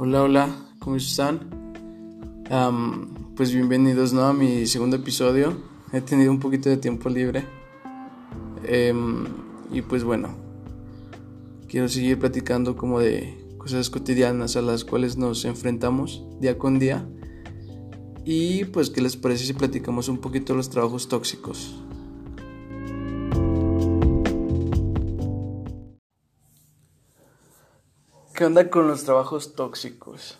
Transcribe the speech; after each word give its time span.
Hola, 0.00 0.22
hola, 0.22 0.48
¿cómo 0.78 0.94
están? 0.94 1.40
pues 3.34 3.52
bienvenidos 3.52 4.12
¿no? 4.12 4.26
a 4.26 4.32
mi 4.32 4.64
segundo 4.68 4.94
episodio. 4.94 5.60
He 5.92 6.00
tenido 6.00 6.30
un 6.30 6.38
poquito 6.38 6.68
de 6.68 6.76
tiempo 6.76 7.08
libre. 7.08 7.44
Em, 8.62 9.24
y 9.72 9.82
pues 9.82 10.04
bueno, 10.04 10.36
quiero 11.66 11.88
seguir 11.88 12.16
platicando 12.16 12.76
como 12.76 13.00
de 13.00 13.44
cosas 13.58 13.90
cotidianas 13.90 14.54
a 14.54 14.62
las 14.62 14.84
cuales 14.84 15.16
nos 15.16 15.44
enfrentamos 15.44 16.22
día 16.40 16.58
con 16.58 16.78
día. 16.78 17.04
Y 18.24 18.66
pues, 18.66 18.90
¿qué 18.90 19.00
les 19.00 19.16
parece 19.16 19.46
si 19.46 19.52
platicamos 19.52 20.08
un 20.08 20.18
poquito 20.18 20.52
de 20.52 20.58
los 20.58 20.70
trabajos 20.70 21.08
tóxicos? 21.08 21.74
¿Qué 28.38 28.44
onda 28.44 28.70
con 28.70 28.86
los 28.86 29.02
trabajos 29.02 29.56
tóxicos? 29.56 30.38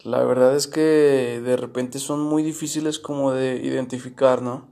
La 0.00 0.24
verdad 0.24 0.56
es 0.56 0.66
que 0.66 1.40
de 1.40 1.56
repente 1.56 2.00
son 2.00 2.18
muy 2.18 2.42
difíciles 2.42 2.98
como 2.98 3.30
de 3.30 3.64
identificar, 3.64 4.42
¿no? 4.42 4.66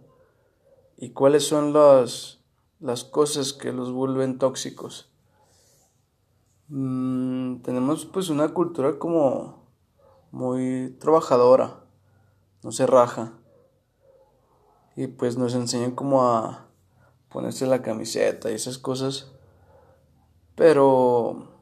Y 0.97 1.11
cuáles 1.11 1.47
son 1.47 1.73
las, 1.73 2.41
las 2.81 3.05
cosas 3.05 3.53
que 3.53 3.73
los 3.73 3.93
vuelven 3.93 4.39
tóxicos. 4.39 5.13
Mm, 6.67 7.59
tenemos 7.59 8.05
pues 8.05 8.31
una 8.31 8.49
cultura 8.49 8.99
como 8.99 9.69
muy 10.33 10.97
trabajadora, 10.99 11.85
no 12.65 12.73
se 12.73 12.89
raja. 12.89 13.35
Y 14.97 15.07
pues 15.07 15.37
nos 15.37 15.55
enseñan 15.55 15.93
como 15.93 16.25
a 16.25 16.67
ponerse 17.29 17.65
la 17.65 17.81
camiseta 17.81 18.51
y 18.51 18.55
esas 18.55 18.77
cosas. 18.77 19.31
Pero 20.57 21.60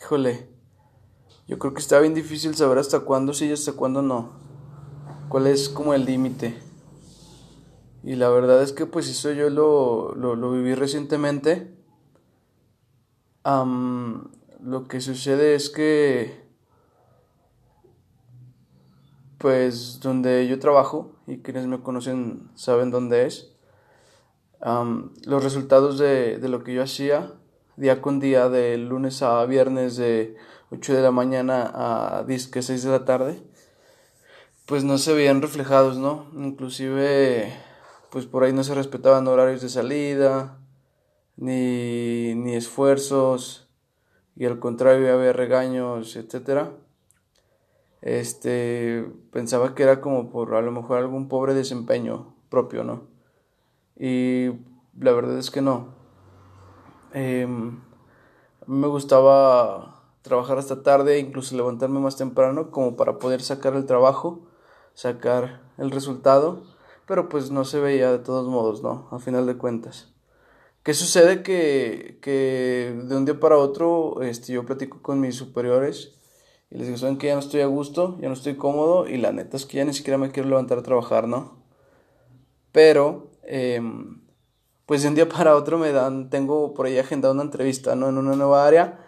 Híjole, 0.00 0.48
yo 1.46 1.58
creo 1.58 1.74
que 1.74 1.80
está 1.80 2.00
bien 2.00 2.14
difícil 2.14 2.54
saber 2.54 2.78
hasta 2.78 3.00
cuándo 3.00 3.34
sí 3.34 3.46
y 3.46 3.52
hasta 3.52 3.72
cuándo 3.72 4.00
no. 4.02 4.30
¿Cuál 5.28 5.46
es 5.46 5.68
como 5.68 5.92
el 5.94 6.06
límite? 6.06 6.58
Y 8.02 8.16
la 8.16 8.30
verdad 8.30 8.62
es 8.62 8.72
que 8.72 8.86
pues 8.86 9.08
eso 9.08 9.30
yo 9.32 9.50
lo, 9.50 10.14
lo, 10.14 10.52
viví 10.52 10.74
recientemente. 10.74 11.74
lo 13.44 14.88
que 14.88 15.00
sucede 15.00 15.54
es 15.54 15.68
que 15.68 16.48
pues 19.38 20.00
donde 20.00 20.46
yo 20.48 20.58
trabajo 20.58 21.12
y 21.26 21.38
quienes 21.38 21.66
me 21.66 21.80
conocen 21.82 22.50
saben 22.54 22.90
dónde 22.90 23.26
es. 23.26 23.54
los 24.62 25.44
resultados 25.44 25.98
de, 25.98 26.38
de 26.38 26.48
lo 26.48 26.64
que 26.64 26.74
yo 26.74 26.82
hacía 26.82 27.34
día 27.80 28.02
con 28.02 28.20
día, 28.20 28.50
de 28.50 28.76
lunes 28.76 29.22
a 29.22 29.44
viernes, 29.46 29.96
de 29.96 30.36
8 30.70 30.94
de 30.94 31.00
la 31.00 31.10
mañana 31.10 31.72
a 31.74 32.24
10, 32.24 32.50
6 32.52 32.82
de 32.82 32.90
la 32.90 33.06
tarde, 33.06 33.42
pues 34.66 34.84
no 34.84 34.98
se 34.98 35.14
veían 35.14 35.40
reflejados, 35.40 35.96
¿no? 35.96 36.26
Inclusive, 36.34 37.50
pues 38.10 38.26
por 38.26 38.44
ahí 38.44 38.52
no 38.52 38.64
se 38.64 38.74
respetaban 38.74 39.26
horarios 39.26 39.62
de 39.62 39.70
salida, 39.70 40.58
ni, 41.36 42.34
ni 42.34 42.54
esfuerzos, 42.54 43.70
y 44.36 44.44
al 44.44 44.58
contrario 44.60 45.12
había 45.14 45.32
regaños, 45.32 46.16
etcétera. 46.16 46.72
Este, 48.02 49.06
pensaba 49.32 49.74
que 49.74 49.84
era 49.84 50.02
como 50.02 50.30
por 50.30 50.54
a 50.54 50.60
lo 50.60 50.70
mejor 50.70 50.98
algún 50.98 51.28
pobre 51.28 51.54
desempeño 51.54 52.34
propio, 52.50 52.84
¿no? 52.84 53.08
Y 53.98 54.50
la 54.98 55.12
verdad 55.12 55.38
es 55.38 55.50
que 55.50 55.62
no. 55.62 55.99
Em, 57.12 57.80
me 58.66 58.86
gustaba 58.86 60.02
trabajar 60.22 60.58
hasta 60.58 60.82
tarde, 60.82 61.18
incluso 61.18 61.56
levantarme 61.56 62.00
más 62.00 62.16
temprano 62.16 62.70
como 62.70 62.96
para 62.96 63.18
poder 63.18 63.42
sacar 63.42 63.74
el 63.74 63.86
trabajo, 63.86 64.40
sacar 64.94 65.62
el 65.78 65.90
resultado, 65.90 66.62
pero 67.06 67.28
pues 67.28 67.50
no 67.50 67.64
se 67.64 67.80
veía 67.80 68.12
de 68.12 68.18
todos 68.18 68.46
modos, 68.46 68.82
¿no? 68.82 69.08
A 69.10 69.18
final 69.18 69.46
de 69.46 69.56
cuentas. 69.56 70.12
¿Qué 70.82 70.94
sucede? 70.94 71.42
Que, 71.42 72.18
que 72.22 72.96
de 73.04 73.16
un 73.16 73.24
día 73.24 73.38
para 73.40 73.58
otro 73.58 74.22
este, 74.22 74.52
yo 74.52 74.64
platico 74.64 75.02
con 75.02 75.20
mis 75.20 75.36
superiores 75.36 76.14
y 76.70 76.78
les 76.78 76.86
digo, 76.86 76.98
saben 76.98 77.18
que 77.18 77.26
ya 77.26 77.34
no 77.34 77.40
estoy 77.40 77.62
a 77.62 77.66
gusto, 77.66 78.16
ya 78.20 78.28
no 78.28 78.34
estoy 78.34 78.56
cómodo 78.56 79.08
y 79.08 79.16
la 79.16 79.32
neta 79.32 79.56
es 79.56 79.66
que 79.66 79.78
ya 79.78 79.84
ni 79.84 79.92
siquiera 79.92 80.18
me 80.18 80.30
quiero 80.30 80.48
levantar 80.48 80.78
a 80.78 80.82
trabajar, 80.82 81.26
¿no? 81.26 81.58
Pero 82.72 83.30
eh, 83.42 83.80
pues 84.90 85.02
de 85.02 85.08
un 85.08 85.14
día 85.14 85.28
para 85.28 85.54
otro 85.54 85.78
me 85.78 85.92
dan, 85.92 86.30
tengo 86.30 86.74
por 86.74 86.86
ahí 86.86 86.98
agendada 86.98 87.32
una 87.32 87.44
entrevista, 87.44 87.94
¿no? 87.94 88.08
En 88.08 88.18
una 88.18 88.34
nueva 88.34 88.66
área. 88.66 88.98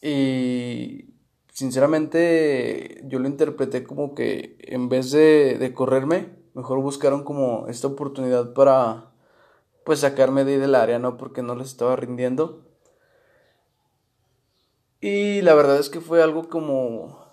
Y 0.00 1.10
sinceramente 1.52 3.02
yo 3.04 3.18
lo 3.18 3.28
interpreté 3.28 3.84
como 3.84 4.14
que 4.14 4.56
en 4.60 4.88
vez 4.88 5.10
de, 5.10 5.58
de 5.58 5.74
correrme, 5.74 6.30
mejor 6.54 6.80
buscaron 6.80 7.22
como 7.22 7.68
esta 7.68 7.86
oportunidad 7.86 8.54
para 8.54 9.10
pues 9.84 10.00
sacarme 10.00 10.42
de 10.46 10.54
ahí 10.54 10.58
del 10.58 10.74
área, 10.74 10.98
¿no? 10.98 11.18
Porque 11.18 11.42
no 11.42 11.54
les 11.54 11.66
estaba 11.66 11.96
rindiendo. 11.96 12.64
Y 15.02 15.42
la 15.42 15.52
verdad 15.52 15.78
es 15.80 15.90
que 15.90 16.00
fue 16.00 16.22
algo 16.22 16.48
como 16.48 17.26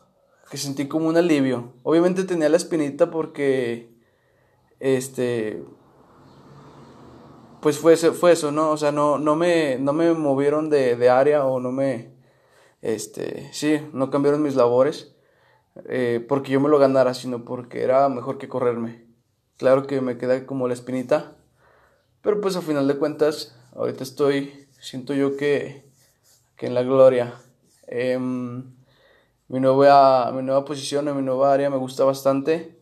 que 0.49 0.57
sentí 0.57 0.89
como 0.89 1.07
un 1.07 1.15
alivio. 1.15 1.71
Obviamente 1.83 2.25
tenía 2.25 2.49
la 2.49 2.57
espinita 2.57 3.11
porque 3.11 3.95
este 4.81 5.63
pues 7.61 7.77
fue, 7.77 7.95
fue 7.95 8.31
eso, 8.33 8.51
¿no? 8.51 8.72
O 8.72 8.77
sea, 8.77 8.91
no, 8.91 9.17
no, 9.19 9.35
me, 9.35 9.77
no 9.79 9.94
me 9.94 10.13
movieron 10.13 10.69
de, 10.69 10.95
de 10.95 11.09
área 11.09 11.45
o 11.45 11.59
no 11.59 11.72
me, 11.72 12.11
este, 12.81 13.49
sí, 13.53 13.79
no 13.94 14.09
cambiaron 14.09 14.41
mis 14.41 14.55
labores 14.55 15.16
eh, 15.85 16.25
porque 16.27 16.51
yo 16.51 16.59
me 16.59 16.69
lo 16.69 16.79
ganara, 16.79 17.13
sino 17.13 17.45
porque 17.45 17.83
era 17.83 18.09
mejor 18.09 18.38
que 18.38 18.49
correrme. 18.49 19.05
Claro 19.57 19.85
que 19.88 20.01
me 20.01 20.17
queda 20.17 20.45
como 20.45 20.67
la 20.67 20.73
espinita, 20.73 21.35
pero 22.22 22.41
pues 22.41 22.55
a 22.55 22.61
final 22.61 22.88
de 22.88 22.97
cuentas, 22.97 23.55
ahorita 23.75 24.03
estoy, 24.03 24.67
siento 24.79 25.13
yo 25.13 25.38
que, 25.38 25.85
que 26.55 26.67
en 26.67 26.73
la 26.73 26.83
gloria. 26.83 27.35
Em, 27.88 28.73
mi, 29.47 29.59
nueva, 29.59 30.31
mi 30.31 30.41
nueva 30.41 30.66
posición 30.66 31.07
en 31.07 31.16
mi 31.16 31.22
nueva 31.22 31.53
área 31.53 31.69
me 31.69 31.78
gusta 31.78 32.03
bastante. 32.03 32.78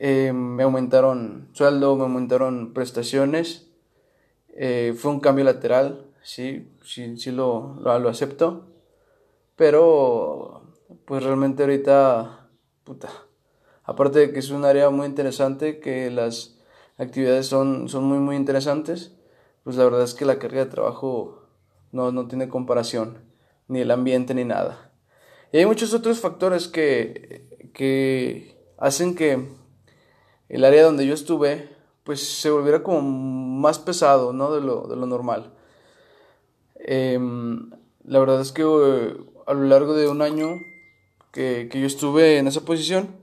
Em, 0.00 0.36
me 0.36 0.64
aumentaron 0.64 1.48
sueldo, 1.52 1.96
me 1.96 2.02
aumentaron 2.04 2.72
prestaciones 2.72 3.67
eh, 4.60 4.92
fue 4.96 5.12
un 5.12 5.20
cambio 5.20 5.44
lateral, 5.44 6.04
sí, 6.20 6.68
sí, 6.82 7.16
sí 7.16 7.30
lo, 7.30 7.78
lo, 7.80 8.08
acepto. 8.08 8.66
Pero, 9.54 10.74
pues 11.04 11.22
realmente 11.22 11.62
ahorita, 11.62 12.48
puta, 12.82 13.08
aparte 13.84 14.18
de 14.18 14.32
que 14.32 14.40
es 14.40 14.50
un 14.50 14.64
área 14.64 14.90
muy 14.90 15.06
interesante, 15.06 15.78
que 15.78 16.10
las 16.10 16.58
actividades 16.96 17.46
son, 17.46 17.88
son 17.88 18.04
muy, 18.04 18.18
muy 18.18 18.34
interesantes, 18.34 19.12
pues 19.62 19.76
la 19.76 19.84
verdad 19.84 20.02
es 20.02 20.14
que 20.14 20.24
la 20.24 20.40
carga 20.40 20.64
de 20.64 20.70
trabajo 20.70 21.46
no, 21.92 22.10
no 22.10 22.26
tiene 22.26 22.48
comparación, 22.48 23.18
ni 23.68 23.80
el 23.80 23.92
ambiente 23.92 24.34
ni 24.34 24.44
nada. 24.44 24.90
Y 25.52 25.58
hay 25.58 25.66
muchos 25.66 25.94
otros 25.94 26.18
factores 26.18 26.66
que, 26.66 27.70
que 27.72 28.58
hacen 28.76 29.14
que 29.14 29.46
el 30.48 30.64
área 30.64 30.82
donde 30.82 31.06
yo 31.06 31.14
estuve 31.14 31.78
pues 32.08 32.26
se 32.26 32.48
volviera 32.48 32.82
como 32.82 33.02
más 33.58 33.78
pesado, 33.78 34.32
¿no? 34.32 34.52
De 34.52 34.60
lo, 34.60 34.86
de 34.88 34.96
lo 34.96 35.06
normal. 35.06 35.52
Em, 36.76 37.70
la 38.04 38.18
verdad 38.18 38.40
es 38.40 38.52
que 38.52 38.62
eh, 38.62 39.16
a 39.46 39.52
lo 39.52 39.64
largo 39.64 39.94
de 39.94 40.08
un 40.08 40.22
año 40.22 40.60
que, 41.32 41.68
que, 41.70 41.80
yo 41.80 41.86
estuve 41.86 42.38
en 42.38 42.46
esa 42.46 42.62
posición, 42.62 43.16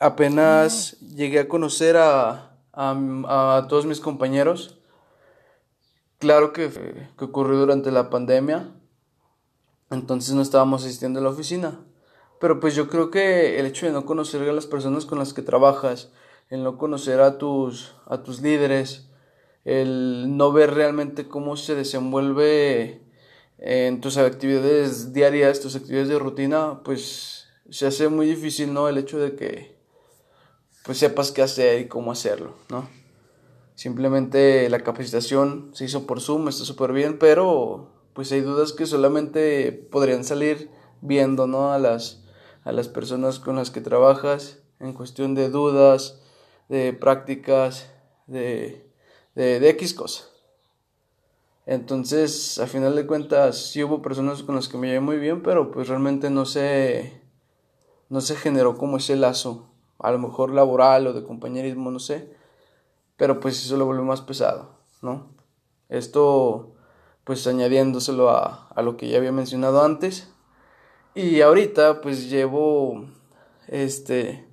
apenas 0.00 0.98
llegué 1.00 1.40
a 1.40 1.48
conocer 1.48 1.96
a, 1.96 2.56
a, 2.72 3.66
todos 3.68 3.86
mis 3.86 4.00
compañeros. 4.00 4.78
Claro 6.18 6.52
que, 6.52 6.70
que 7.16 7.24
ocurrió 7.24 7.58
durante 7.58 7.92
la 7.92 8.10
pandemia, 8.10 8.72
entonces 9.90 10.34
no 10.34 10.42
estábamos 10.42 10.82
asistiendo 10.84 11.20
a 11.20 11.22
la 11.22 11.30
oficina. 11.30 11.80
Pero 12.40 12.60
pues 12.60 12.74
yo 12.74 12.88
creo 12.88 13.10
que 13.10 13.58
el 13.58 13.66
hecho 13.66 13.86
de 13.86 13.92
no 13.92 14.06
conocer 14.06 14.48
a 14.48 14.52
las 14.52 14.66
personas 14.66 15.06
con 15.06 15.18
las 15.18 15.32
que 15.32 15.42
trabajas, 15.42 16.10
el 16.50 16.62
no 16.62 16.78
conocer 16.78 17.20
a 17.20 17.38
tus, 17.38 17.94
a 18.06 18.22
tus 18.22 18.40
líderes, 18.40 19.07
el 19.68 20.34
no 20.34 20.50
ver 20.50 20.72
realmente 20.72 21.28
cómo 21.28 21.58
se 21.58 21.74
desenvuelve 21.74 23.02
en 23.58 24.00
tus 24.00 24.16
actividades 24.16 25.12
diarias, 25.12 25.60
tus 25.60 25.76
actividades 25.76 26.08
de 26.08 26.18
rutina, 26.18 26.80
pues 26.84 27.48
se 27.68 27.86
hace 27.86 28.08
muy 28.08 28.26
difícil, 28.26 28.72
¿no? 28.72 28.88
El 28.88 28.96
hecho 28.96 29.18
de 29.18 29.36
que 29.36 29.76
pues 30.86 30.96
sepas 30.96 31.32
qué 31.32 31.42
hacer 31.42 31.80
y 31.80 31.86
cómo 31.86 32.12
hacerlo, 32.12 32.54
¿no? 32.70 32.88
Simplemente 33.74 34.70
la 34.70 34.80
capacitación 34.80 35.70
se 35.74 35.84
hizo 35.84 36.06
por 36.06 36.22
Zoom, 36.22 36.48
está 36.48 36.64
súper 36.64 36.92
bien, 36.92 37.18
pero 37.18 37.90
pues 38.14 38.32
hay 38.32 38.40
dudas 38.40 38.72
que 38.72 38.86
solamente 38.86 39.70
podrían 39.70 40.24
salir 40.24 40.70
viendo, 41.02 41.46
¿no? 41.46 41.72
A 41.74 41.78
las, 41.78 42.24
a 42.64 42.72
las 42.72 42.88
personas 42.88 43.38
con 43.38 43.56
las 43.56 43.70
que 43.70 43.82
trabajas 43.82 44.62
en 44.80 44.94
cuestión 44.94 45.34
de 45.34 45.50
dudas, 45.50 46.22
de 46.70 46.94
prácticas, 46.94 47.92
de, 48.26 48.87
de, 49.38 49.68
X 49.70 49.94
cosas. 49.94 50.30
Entonces, 51.64 52.58
a 52.58 52.66
final 52.66 52.96
de 52.96 53.06
cuentas, 53.06 53.70
sí 53.70 53.84
hubo 53.84 54.02
personas 54.02 54.42
con 54.42 54.56
las 54.56 54.68
que 54.68 54.78
me 54.78 54.88
llevé 54.88 55.00
muy 55.00 55.18
bien, 55.18 55.42
pero 55.42 55.70
pues 55.70 55.86
realmente 55.86 56.28
no 56.30 56.44
se, 56.44 57.20
no 58.08 58.20
se 58.20 58.34
generó 58.34 58.76
como 58.76 58.96
ese 58.96 59.16
lazo, 59.16 59.68
a 59.98 60.10
lo 60.10 60.18
mejor 60.18 60.50
laboral 60.50 61.06
o 61.06 61.12
de 61.12 61.22
compañerismo, 61.22 61.90
no 61.90 62.00
sé, 62.00 62.34
pero 63.16 63.38
pues 63.38 63.64
eso 63.64 63.76
lo 63.76 63.86
volvió 63.86 64.02
más 64.02 64.22
pesado, 64.22 64.70
¿no? 65.02 65.28
Esto, 65.88 66.72
pues 67.24 67.46
añadiéndoselo 67.46 68.30
a, 68.30 68.68
a 68.74 68.82
lo 68.82 68.96
que 68.96 69.08
ya 69.08 69.18
había 69.18 69.32
mencionado 69.32 69.84
antes. 69.84 70.32
Y 71.14 71.42
ahorita, 71.42 72.00
pues 72.00 72.28
llevo, 72.28 73.04
este, 73.68 74.46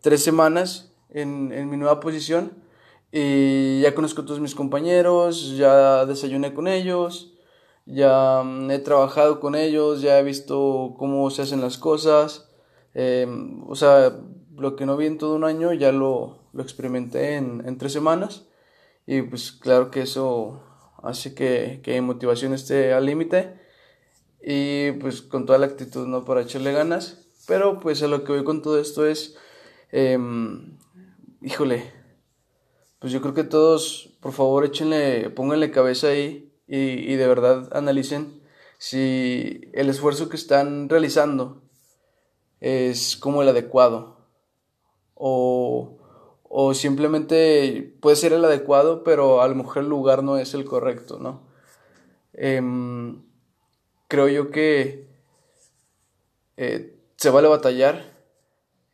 tres 0.00 0.22
semanas 0.22 0.92
en, 1.10 1.52
en 1.52 1.70
mi 1.70 1.76
nueva 1.76 2.00
posición 2.00 2.67
y 3.10 3.80
ya 3.80 3.94
conozco 3.94 4.22
a 4.22 4.24
todos 4.26 4.40
mis 4.40 4.54
compañeros, 4.54 5.56
ya 5.56 6.04
desayuné 6.04 6.52
con 6.52 6.68
ellos, 6.68 7.32
ya 7.86 8.42
mm, 8.44 8.70
he 8.70 8.78
trabajado 8.80 9.40
con 9.40 9.54
ellos, 9.54 10.02
ya 10.02 10.18
he 10.18 10.22
visto 10.22 10.94
cómo 10.98 11.30
se 11.30 11.42
hacen 11.42 11.60
las 11.60 11.78
cosas. 11.78 12.50
Em, 12.94 13.64
o 13.68 13.74
sea, 13.76 14.18
lo 14.56 14.76
que 14.76 14.86
no 14.86 14.96
vi 14.96 15.06
en 15.06 15.18
todo 15.18 15.36
un 15.36 15.44
año 15.44 15.72
ya 15.72 15.92
lo, 15.92 16.38
lo 16.52 16.62
experimenté 16.62 17.36
en, 17.36 17.62
en, 17.66 17.78
tres 17.78 17.92
semanas. 17.92 18.46
Y 19.06 19.22
pues 19.22 19.52
claro 19.52 19.90
que 19.90 20.02
eso 20.02 20.62
hace 21.02 21.34
que, 21.34 21.80
que 21.82 21.94
mi 21.94 22.02
motivación 22.02 22.52
esté 22.54 22.92
al 22.92 23.06
límite. 23.06 23.58
Y 24.42 24.92
pues 24.92 25.22
con 25.22 25.46
toda 25.46 25.58
la 25.58 25.66
actitud, 25.66 26.06
¿no? 26.06 26.24
Para 26.24 26.42
echarle 26.42 26.72
ganas. 26.72 27.26
Pero 27.46 27.80
pues 27.80 28.02
a 28.02 28.08
lo 28.08 28.24
que 28.24 28.32
voy 28.32 28.44
con 28.44 28.62
todo 28.62 28.78
esto 28.78 29.06
es... 29.06 29.36
Eh, 29.92 30.18
híjole, 31.40 31.97
pues 32.98 33.12
yo 33.12 33.20
creo 33.20 33.34
que 33.34 33.44
todos, 33.44 34.16
por 34.20 34.32
favor, 34.32 34.64
échenle, 34.64 35.30
pónganle 35.30 35.70
cabeza 35.70 36.08
ahí 36.08 36.52
y, 36.66 36.78
y 36.78 37.16
de 37.16 37.26
verdad 37.26 37.68
analicen 37.72 38.42
si 38.78 39.70
el 39.72 39.88
esfuerzo 39.88 40.28
que 40.28 40.36
están 40.36 40.88
realizando 40.88 41.62
es 42.60 43.16
como 43.16 43.42
el 43.42 43.48
adecuado 43.48 44.18
o, 45.14 45.98
o 46.44 46.74
simplemente 46.74 47.94
puede 48.00 48.16
ser 48.16 48.32
el 48.32 48.44
adecuado, 48.44 49.04
pero 49.04 49.42
a 49.42 49.48
lo 49.48 49.54
mejor 49.54 49.82
el 49.82 49.88
lugar 49.88 50.22
no 50.22 50.38
es 50.38 50.54
el 50.54 50.64
correcto, 50.64 51.18
¿no? 51.18 51.42
Em, 52.32 53.22
creo 54.06 54.28
yo 54.28 54.50
que 54.50 55.08
eh, 56.56 56.96
se 57.16 57.30
vale 57.30 57.48
batallar. 57.48 58.16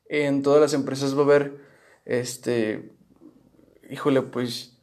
En 0.08 0.42
todas 0.42 0.60
las 0.60 0.74
empresas 0.74 1.16
va 1.16 1.20
a 1.20 1.24
haber 1.24 1.58
este 2.04 2.93
híjole, 3.90 4.22
pues 4.22 4.78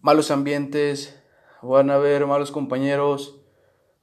malos 0.00 0.30
ambientes, 0.30 1.18
van 1.62 1.90
a 1.90 1.94
haber 1.94 2.26
malos 2.26 2.50
compañeros, 2.50 3.40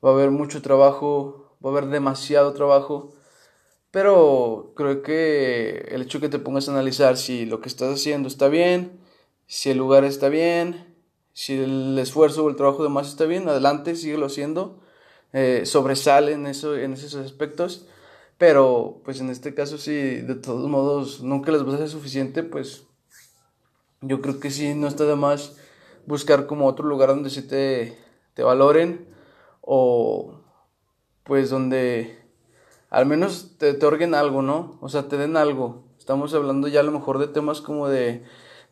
va 0.03 0.09
a 0.09 0.13
haber 0.13 0.31
mucho 0.31 0.61
trabajo, 0.61 1.55
va 1.63 1.69
a 1.69 1.73
haber 1.73 1.87
demasiado 1.87 2.53
trabajo, 2.53 3.13
pero 3.91 4.73
creo 4.75 5.03
que 5.03 5.89
el 5.91 6.01
hecho 6.01 6.19
que 6.19 6.29
te 6.29 6.39
pongas 6.39 6.67
a 6.67 6.71
analizar 6.71 7.17
si 7.17 7.45
lo 7.45 7.61
que 7.61 7.69
estás 7.69 7.93
haciendo 7.93 8.27
está 8.27 8.47
bien, 8.47 8.99
si 9.47 9.69
el 9.69 9.77
lugar 9.77 10.05
está 10.05 10.29
bien, 10.29 10.95
si 11.33 11.61
el 11.61 11.97
esfuerzo 11.99 12.45
o 12.45 12.49
el 12.49 12.55
trabajo 12.55 12.83
de 12.83 12.89
más 12.89 13.09
está 13.09 13.25
bien, 13.25 13.47
adelante, 13.47 13.95
síguelo 13.95 14.25
haciendo, 14.25 14.79
eh, 15.33 15.63
sobresale 15.65 16.33
en, 16.33 16.47
eso, 16.47 16.75
en 16.75 16.93
esos 16.93 17.15
aspectos, 17.15 17.85
pero 18.37 19.01
pues 19.03 19.19
en 19.21 19.29
este 19.29 19.53
caso 19.53 19.77
si 19.77 19.93
de 19.93 20.35
todos 20.35 20.69
modos 20.69 21.21
nunca 21.21 21.51
les 21.51 21.67
va 21.67 21.75
a 21.75 21.77
ser 21.77 21.89
suficiente, 21.89 22.43
pues 22.43 22.87
yo 24.01 24.21
creo 24.21 24.39
que 24.39 24.49
sí, 24.49 24.73
no 24.73 24.87
está 24.87 25.05
de 25.05 25.15
más 25.15 25.57
buscar 26.05 26.47
como 26.47 26.67
otro 26.67 26.87
lugar 26.87 27.09
donde 27.09 27.29
sí 27.29 27.43
te, 27.43 27.97
te 28.33 28.43
valoren 28.43 29.07
o 29.61 30.41
pues 31.23 31.49
donde 31.49 32.19
al 32.89 33.05
menos 33.05 33.57
te 33.57 33.71
otorguen 33.71 34.15
algo, 34.15 34.41
¿no? 34.41 34.77
O 34.81 34.89
sea, 34.89 35.07
te 35.07 35.17
den 35.17 35.37
algo. 35.37 35.83
Estamos 35.97 36.33
hablando 36.33 36.67
ya 36.67 36.81
a 36.81 36.83
lo 36.83 36.91
mejor 36.91 37.19
de 37.19 37.27
temas 37.27 37.61
como 37.61 37.87
de, 37.87 38.23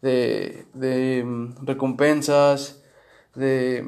de, 0.01 0.65
de 0.73 1.23
mm, 1.23 1.65
recompensas, 1.65 2.83
de, 3.35 3.87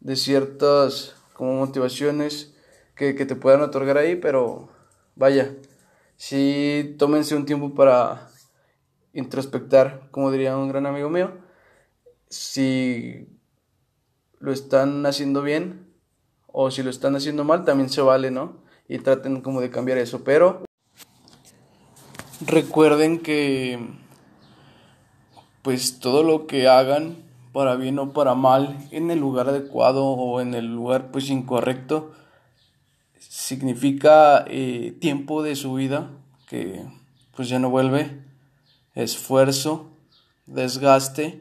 de 0.00 0.16
ciertas 0.16 1.14
como 1.32 1.54
motivaciones 1.54 2.54
que, 2.94 3.14
que 3.14 3.24
te 3.24 3.36
puedan 3.36 3.62
otorgar 3.62 3.98
ahí, 3.98 4.16
pero 4.16 4.68
vaya, 5.14 5.54
sí 6.16 6.96
tómense 6.98 7.34
un 7.36 7.46
tiempo 7.46 7.74
para 7.74 8.28
introspectar, 9.12 10.08
como 10.10 10.30
diría 10.30 10.56
un 10.56 10.68
gran 10.68 10.86
amigo 10.86 11.08
mío, 11.10 11.32
si 12.28 13.28
lo 14.38 14.52
están 14.52 15.04
haciendo 15.06 15.42
bien 15.42 15.92
o 16.46 16.70
si 16.70 16.82
lo 16.82 16.90
están 16.90 17.16
haciendo 17.16 17.44
mal, 17.44 17.64
también 17.64 17.90
se 17.90 18.02
vale, 18.02 18.30
¿no? 18.30 18.62
Y 18.88 18.98
traten 18.98 19.40
como 19.40 19.60
de 19.60 19.70
cambiar 19.70 19.98
eso, 19.98 20.24
pero 20.24 20.62
recuerden 22.46 23.20
que 23.20 23.78
pues 25.62 26.00
todo 26.00 26.24
lo 26.24 26.46
que 26.46 26.68
hagan 26.68 27.16
para 27.52 27.76
bien 27.76 27.98
o 27.98 28.12
para 28.12 28.34
mal 28.34 28.88
en 28.90 29.10
el 29.10 29.20
lugar 29.20 29.48
adecuado 29.48 30.04
o 30.04 30.40
en 30.40 30.54
el 30.54 30.66
lugar 30.66 31.10
pues 31.12 31.30
incorrecto 31.30 32.12
significa 33.18 34.44
eh, 34.48 34.96
tiempo 35.00 35.42
de 35.42 35.54
su 35.54 35.74
vida 35.74 36.10
que 36.48 36.84
pues 37.36 37.48
ya 37.48 37.58
no 37.58 37.70
vuelve 37.70 38.31
esfuerzo, 38.94 39.90
desgaste, 40.46 41.40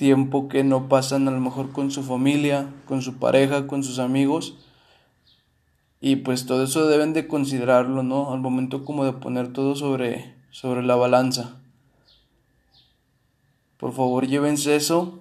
tiempo 0.00 0.48
que 0.48 0.64
no 0.64 0.88
pasan 0.88 1.28
a 1.28 1.30
lo 1.30 1.40
mejor 1.40 1.72
con 1.72 1.90
su 1.90 2.02
familia, 2.02 2.72
con 2.86 3.02
su 3.02 3.18
pareja, 3.18 3.66
con 3.66 3.84
sus 3.84 3.98
amigos. 3.98 4.54
Y 6.00 6.16
pues 6.16 6.46
todo 6.46 6.64
eso 6.64 6.86
deben 6.86 7.12
de 7.12 7.28
considerarlo, 7.28 8.02
¿no? 8.02 8.32
Al 8.32 8.40
momento 8.40 8.86
como 8.86 9.04
de 9.04 9.12
poner 9.12 9.52
todo 9.52 9.76
sobre, 9.76 10.34
sobre 10.50 10.82
la 10.82 10.96
balanza. 10.96 11.60
Por 13.76 13.92
favor, 13.92 14.26
llévense 14.26 14.74
eso. 14.74 15.20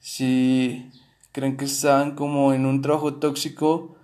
Si 0.00 0.90
creen 1.30 1.56
que 1.56 1.66
están 1.66 2.16
como 2.16 2.52
en 2.52 2.66
un 2.66 2.82
trabajo 2.82 3.14
tóxico, 3.14 3.94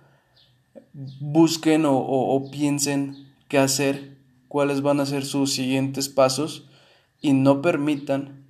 busquen 0.93 1.85
o, 1.85 1.97
o 1.97 2.51
piensen 2.51 3.33
qué 3.49 3.57
hacer 3.57 4.12
cuáles 4.53 4.83
van 4.83 4.99
a 4.99 5.07
ser 5.07 5.25
sus 5.25 5.51
siguientes 5.51 6.09
pasos 6.09 6.69
y 7.21 7.33
no 7.33 7.63
permitan 7.63 8.45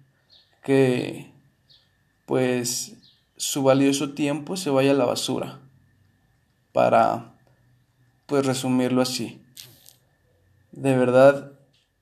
que 0.62 1.32
pues 2.26 2.98
su 3.38 3.64
valioso 3.64 4.14
tiempo 4.14 4.58
se 4.58 4.70
vaya 4.70 4.92
a 4.92 4.96
la 4.96 5.06
basura 5.06 5.62
para 6.74 7.36
pues 8.26 8.46
resumirlo 8.46 9.02
así. 9.02 9.42
De 10.74 10.98
verdad 10.98 11.54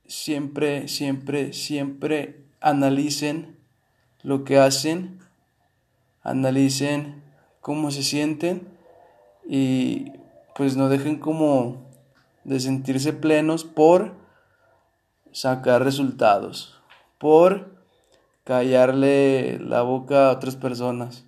siempre 0.07 0.87
siempre 0.87 1.53
siempre 1.53 2.43
analicen 2.59 3.55
lo 4.23 4.45
que 4.45 4.57
hacen 4.57 5.19
analicen 6.23 7.21
cómo 7.59 7.91
se 7.91 8.01
sienten 8.01 8.67
y 9.47 10.11
pues 10.55 10.75
no 10.75 10.89
dejen 10.89 11.19
como 11.19 11.90
de 12.43 12.59
sentirse 12.59 13.13
plenos 13.13 13.63
por 13.63 14.13
sacar 15.31 15.83
resultados, 15.83 16.79
por 17.17 17.71
callarle 18.43 19.59
la 19.59 19.81
boca 19.81 20.27
a 20.27 20.31
otras 20.31 20.55
personas 20.55 21.25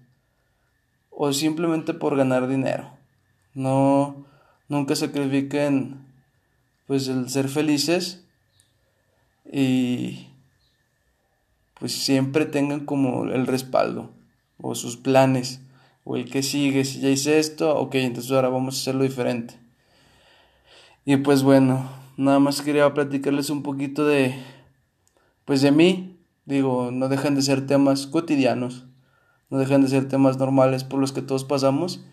o 1.09 1.31
simplemente 1.31 1.93
por 1.93 2.17
ganar 2.17 2.47
dinero. 2.47 2.91
No 3.53 4.25
nunca 4.67 4.95
sacrifiquen 4.95 6.05
pues 6.87 7.07
el 7.07 7.29
ser 7.29 7.47
felices 7.47 8.25
y 9.51 10.27
pues 11.79 11.91
siempre 11.91 12.45
tengan 12.45 12.85
como 12.85 13.25
el 13.25 13.45
respaldo 13.45 14.11
o 14.57 14.75
sus 14.75 14.97
planes 14.97 15.61
o 16.05 16.17
el 16.17 16.29
que 16.29 16.43
sigue, 16.43 16.83
si 16.83 16.99
ya 16.99 17.09
hice 17.09 17.39
esto, 17.39 17.77
ok, 17.77 17.95
entonces 17.95 18.31
ahora 18.31 18.49
vamos 18.49 18.75
a 18.75 18.81
hacerlo 18.81 19.03
diferente. 19.03 19.62
Y 21.05 21.17
pues 21.17 21.43
bueno, 21.43 21.89
nada 22.15 22.39
más 22.39 22.61
quería 22.61 22.93
platicarles 22.93 23.49
un 23.49 23.61
poquito 23.61 24.05
de, 24.05 24.35
pues 25.45 25.61
de 25.61 25.71
mí. 25.71 26.17
Digo, 26.45 26.91
no 26.91 27.09
dejan 27.09 27.35
de 27.35 27.41
ser 27.41 27.65
temas 27.67 28.07
cotidianos, 28.07 28.85
no 29.49 29.57
dejan 29.57 29.81
de 29.81 29.87
ser 29.87 30.07
temas 30.07 30.37
normales 30.37 30.83
por 30.83 30.99
los 30.99 31.11
que 31.11 31.21
todos 31.21 31.43
pasamos. 31.43 32.05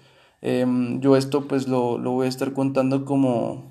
Em, 0.42 1.00
yo 1.00 1.16
esto 1.16 1.46
pues 1.46 1.68
lo, 1.68 1.98
lo 1.98 2.12
voy 2.12 2.26
a 2.26 2.28
estar 2.28 2.52
contando 2.52 3.04
como 3.04 3.70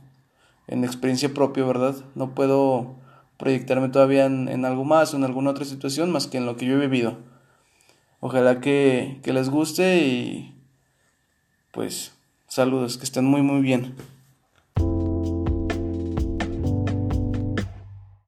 en 0.68 0.84
experiencia 0.84 1.34
propia, 1.34 1.66
¿verdad? 1.66 1.96
No 2.16 2.36
puedo 2.36 2.96
proyectarme 3.38 3.90
todavía 3.90 4.26
en, 4.26 4.48
en, 4.50 4.66
algo 4.66 4.84
más 4.86 5.14
o 5.14 5.18
en 5.18 5.24
alguna 5.24 5.52
otra 5.52 5.66
situación 5.66 6.12
más 6.12 6.28
que 6.28 6.38
en 6.38 6.46
lo 6.46 6.56
que 6.58 6.66
yo 6.66 6.76
he 6.76 6.88
vivido. 6.88 7.18
Ojalá 8.20 8.60
que, 8.62 9.20
que 9.24 9.34
les 9.34 9.50
guste 9.50 10.06
y 10.06 10.56
pues 11.72 12.14
saludos, 12.48 12.98
que 12.98 13.06
estén 13.06 13.26
muy 13.26 13.42
muy 13.42 13.62
bien. 13.62 13.96